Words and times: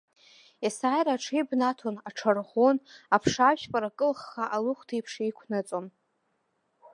Есааира 0.65 1.13
аҽеибнаҭон, 1.15 1.95
аҽарӷәӷәон, 2.07 2.77
аԥша 3.15 3.45
ажәпара 3.51 3.89
кылхха 3.97 4.43
алыхәҭеиԥш 4.55 5.13
иқәнаҵон. 5.29 5.85